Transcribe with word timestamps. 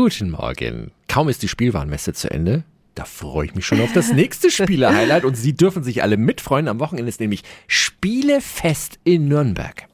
Guten 0.00 0.30
Morgen. 0.30 0.92
Kaum 1.08 1.28
ist 1.28 1.42
die 1.42 1.48
Spielwarenmesse 1.48 2.12
zu 2.12 2.30
Ende. 2.30 2.62
Da 2.94 3.04
freue 3.04 3.46
ich 3.46 3.56
mich 3.56 3.66
schon 3.66 3.80
auf 3.80 3.92
das 3.92 4.12
nächste 4.12 4.48
Spiele-Highlight 4.48 5.24
und 5.24 5.36
Sie 5.36 5.54
dürfen 5.54 5.82
sich 5.82 6.04
alle 6.04 6.16
mitfreuen. 6.16 6.68
Am 6.68 6.78
Wochenende 6.78 7.08
ist 7.08 7.18
nämlich 7.18 7.42
Spielefest 7.66 9.00
in 9.02 9.26
Nürnberg. 9.26 9.88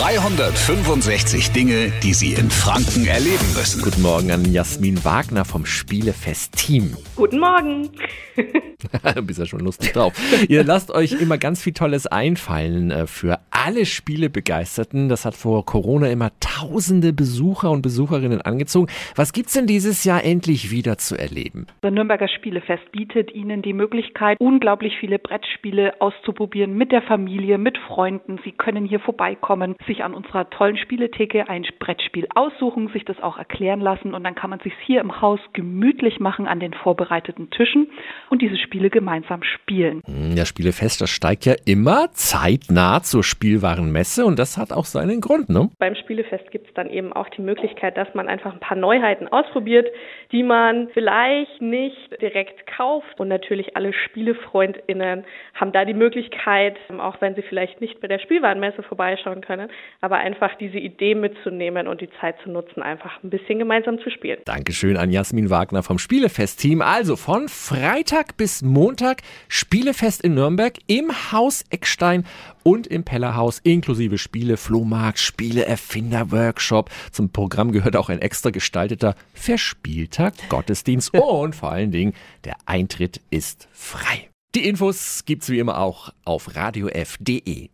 365 0.00 1.50
Dinge, 1.50 1.92
die 2.02 2.14
Sie 2.14 2.32
in 2.32 2.50
Franken 2.50 3.04
erleben 3.06 3.44
müssen. 3.54 3.82
Guten 3.82 4.00
Morgen 4.00 4.30
an 4.30 4.50
Jasmin 4.50 5.04
Wagner 5.04 5.44
vom 5.44 5.66
Spielefest-Team. 5.66 6.96
Guten 7.16 7.38
Morgen. 7.38 7.90
du 9.14 9.22
bist 9.22 9.38
ja 9.38 9.46
schon 9.46 9.60
lustig 9.60 9.92
drauf. 9.92 10.12
Ihr 10.48 10.64
lasst 10.64 10.90
euch 10.90 11.12
immer 11.20 11.38
ganz 11.38 11.62
viel 11.62 11.72
Tolles 11.72 12.06
einfallen 12.06 12.90
äh, 12.90 13.06
für 13.06 13.38
alle 13.50 13.86
Spielebegeisterten. 13.86 15.08
Das 15.08 15.24
hat 15.24 15.34
vor 15.34 15.64
Corona 15.64 16.08
immer 16.08 16.30
tausende 16.40 17.12
Besucher 17.12 17.70
und 17.70 17.82
Besucherinnen 17.82 18.40
angezogen. 18.40 18.88
Was 19.14 19.32
gibt's 19.32 19.54
denn 19.54 19.66
dieses 19.66 20.04
Jahr 20.04 20.24
endlich 20.24 20.70
wieder 20.70 20.98
zu 20.98 21.16
erleben? 21.16 21.66
Das 21.80 21.92
Nürnberger 21.92 22.28
Spielefest 22.28 22.92
bietet 22.92 23.34
Ihnen 23.34 23.62
die 23.62 23.72
Möglichkeit, 23.72 24.38
unglaublich 24.40 24.94
viele 25.00 25.18
Brettspiele 25.18 26.00
auszuprobieren 26.00 26.76
mit 26.76 26.92
der 26.92 27.02
Familie, 27.02 27.58
mit 27.58 27.78
Freunden. 27.78 28.38
Sie 28.44 28.52
können 28.52 28.84
hier 28.84 29.00
vorbeikommen, 29.00 29.74
sich 29.86 30.04
an 30.04 30.14
unserer 30.14 30.48
tollen 30.50 30.76
Spieletheke 30.76 31.48
ein 31.48 31.66
Brettspiel 31.78 32.28
aussuchen, 32.34 32.88
sich 32.92 33.04
das 33.04 33.20
auch 33.20 33.38
erklären 33.38 33.80
lassen 33.80 34.14
und 34.14 34.24
dann 34.24 34.34
kann 34.34 34.50
man 34.50 34.60
sich 34.60 34.72
hier 34.84 35.00
im 35.00 35.20
Haus 35.20 35.40
gemütlich 35.52 36.20
machen 36.20 36.46
an 36.46 36.60
den 36.60 36.74
vorbereiteten 36.74 37.50
Tischen 37.50 37.88
und 38.30 38.42
diese 38.42 38.56
Spiele 38.66 38.90
gemeinsam 38.90 39.42
spielen. 39.42 40.02
Ja, 40.34 40.44
Spielefest, 40.44 41.00
das 41.00 41.10
steigt 41.10 41.46
ja 41.46 41.54
immer 41.64 42.08
zeitnah 42.12 43.00
zur 43.02 43.22
Spielwarenmesse 43.22 44.26
und 44.26 44.38
das 44.38 44.58
hat 44.58 44.72
auch 44.72 44.84
seinen 44.84 45.20
Grund, 45.20 45.48
ne? 45.48 45.70
Beim 45.78 45.94
Spielefest 45.94 46.50
gibt 46.50 46.68
es 46.68 46.74
dann 46.74 46.90
eben 46.90 47.12
auch 47.12 47.28
die 47.28 47.42
Möglichkeit, 47.42 47.96
dass 47.96 48.08
man 48.14 48.28
einfach 48.28 48.52
ein 48.52 48.60
paar 48.60 48.76
Neuheiten 48.76 49.28
ausprobiert, 49.28 49.86
die 50.32 50.42
man 50.42 50.88
vielleicht 50.94 51.62
nicht 51.62 52.20
direkt 52.20 52.66
kauft. 52.76 53.18
Und 53.18 53.28
natürlich 53.28 53.76
alle 53.76 53.92
SpielefreundInnen 53.92 55.24
haben 55.54 55.72
da 55.72 55.84
die 55.84 55.94
Möglichkeit, 55.94 56.76
auch 56.98 57.20
wenn 57.20 57.34
sie 57.36 57.42
vielleicht 57.42 57.80
nicht 57.80 58.00
bei 58.00 58.08
der 58.08 58.18
Spielwarenmesse 58.18 58.82
vorbeischauen 58.82 59.40
können, 59.42 59.68
aber 60.00 60.16
einfach 60.16 60.56
diese 60.56 60.78
Idee 60.78 61.14
mitzunehmen 61.14 61.86
und 61.86 62.00
die 62.00 62.10
Zeit 62.20 62.36
zu 62.42 62.50
nutzen, 62.50 62.82
einfach 62.82 63.22
ein 63.22 63.30
bisschen 63.30 63.58
gemeinsam 63.58 64.00
zu 64.00 64.10
spielen. 64.10 64.38
Dankeschön 64.44 64.96
an 64.96 65.10
Jasmin 65.10 65.50
Wagner 65.50 65.82
vom 65.82 65.98
Spielefest-Team. 65.98 66.82
Also 66.82 67.16
von 67.16 67.48
Freitag 67.48 68.36
bis 68.36 68.55
Montag 68.62 69.22
Spielefest 69.48 70.22
in 70.22 70.34
Nürnberg 70.34 70.78
im 70.86 71.32
Haus 71.32 71.64
Eckstein 71.70 72.24
und 72.62 72.86
im 72.86 73.04
Pellerhaus 73.04 73.60
inklusive 73.62 74.18
Spiele, 74.18 74.56
Flohmarkt, 74.56 75.18
Spiele, 75.18 75.64
Erfinder, 75.66 76.30
Workshop. 76.32 76.90
Zum 77.12 77.30
Programm 77.30 77.72
gehört 77.72 77.96
auch 77.96 78.08
ein 78.08 78.20
extra 78.20 78.50
gestalteter 78.50 79.14
Verspieltag, 79.34 80.34
Gottesdienst 80.48 81.14
und 81.14 81.54
vor 81.54 81.72
allen 81.72 81.90
Dingen 81.90 82.12
der 82.44 82.56
Eintritt 82.66 83.20
ist 83.30 83.68
frei. 83.72 84.28
Die 84.56 84.66
Infos 84.66 85.22
gibt's 85.26 85.50
wie 85.50 85.58
immer 85.58 85.78
auch 85.78 86.14
auf 86.24 86.56
radiof.de. 86.56 87.68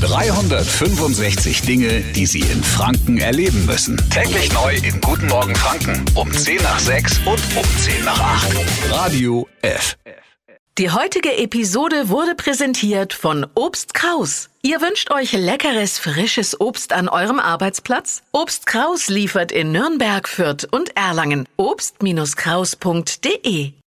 365 0.00 1.62
Dinge, 1.62 2.02
die 2.14 2.24
Sie 2.24 2.38
in 2.38 2.62
Franken 2.62 3.18
erleben 3.18 3.66
müssen. 3.66 3.96
Täglich 4.08 4.52
neu 4.52 4.76
in 4.76 5.00
Guten 5.00 5.26
Morgen 5.26 5.56
Franken 5.56 6.04
um 6.14 6.30
10 6.30 6.62
nach 6.62 6.78
6 6.78 7.18
und 7.26 7.40
um 7.56 7.64
10 7.80 8.04
nach 8.04 8.20
8. 8.20 8.92
Radio 8.92 9.48
F. 9.60 9.96
Die 10.78 10.92
heutige 10.92 11.36
Episode 11.36 12.08
wurde 12.08 12.36
präsentiert 12.36 13.12
von 13.12 13.44
Obst 13.56 13.92
Kraus. 13.92 14.50
Ihr 14.62 14.80
wünscht 14.80 15.10
euch 15.10 15.32
leckeres, 15.32 15.98
frisches 15.98 16.60
Obst 16.60 16.92
an 16.92 17.08
eurem 17.08 17.40
Arbeitsplatz? 17.40 18.22
Obst 18.30 18.66
Kraus 18.66 19.08
liefert 19.08 19.50
in 19.50 19.72
Nürnberg, 19.72 20.28
Fürth 20.28 20.64
und 20.70 20.96
Erlangen. 20.96 21.48
Obst-Kraus.de 21.56 23.72